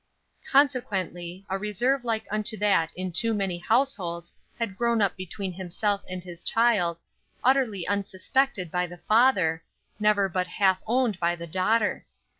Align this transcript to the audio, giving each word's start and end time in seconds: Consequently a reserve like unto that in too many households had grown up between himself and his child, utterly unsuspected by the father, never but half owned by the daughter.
Consequently 0.49 1.45
a 1.47 1.59
reserve 1.59 2.03
like 2.03 2.25
unto 2.31 2.57
that 2.57 2.91
in 2.95 3.11
too 3.11 3.35
many 3.35 3.59
households 3.59 4.33
had 4.57 4.75
grown 4.75 4.99
up 4.99 5.15
between 5.15 5.53
himself 5.53 6.01
and 6.09 6.23
his 6.23 6.43
child, 6.43 6.99
utterly 7.43 7.87
unsuspected 7.87 8.71
by 8.71 8.87
the 8.87 8.97
father, 8.97 9.63
never 9.99 10.27
but 10.27 10.47
half 10.47 10.81
owned 10.87 11.19
by 11.19 11.35
the 11.35 11.45
daughter. 11.45 12.07